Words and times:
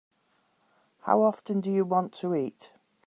How 1.01 1.21
often 1.21 1.61
do 1.61 1.69
you 1.69 1.85
want 1.85 2.11
to 2.13 2.33
eat? 2.33 2.71